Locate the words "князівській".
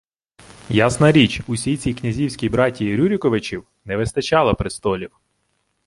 1.93-2.49